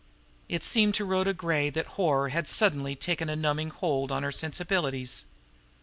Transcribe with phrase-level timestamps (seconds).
[0.49, 4.31] It seemed to Rhoda Gray that horror had suddenly taken a numbing hold upon her
[4.31, 5.25] sensibilities.